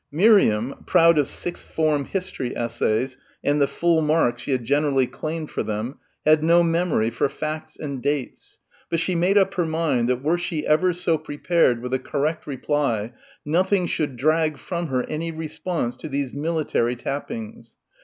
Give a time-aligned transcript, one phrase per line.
[0.11, 5.51] Miriam, proud of sixth form history essays and the full marks she had generally claimed
[5.51, 8.57] for them, had no memory for facts and dates;
[8.89, 12.47] but she made up her mind that were she ever so prepared with a correct
[12.47, 13.13] reply,
[13.45, 17.77] nothing should drag from her any response to these military tappings.